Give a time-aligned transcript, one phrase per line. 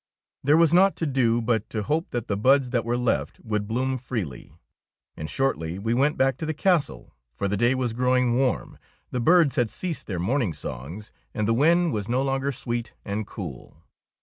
[0.01, 0.03] '^
[0.43, 3.67] There was naught to do but to hope that the buds that were left would
[3.67, 4.51] bloom freely;
[5.15, 8.79] and shortly we went back to the castle, for the day was growing warm,
[9.11, 12.95] the birds had ceased their morn ing songs, and the wind was no longer sweet
[13.05, 13.83] and cool.